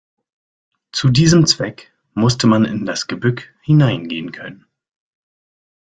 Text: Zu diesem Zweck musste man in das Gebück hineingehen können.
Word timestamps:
Zu 0.91 1.09
diesem 1.09 1.45
Zweck 1.45 1.93
musste 2.15 2.47
man 2.47 2.65
in 2.65 2.87
das 2.87 3.05
Gebück 3.05 3.53
hineingehen 3.61 4.31
können. 4.31 4.65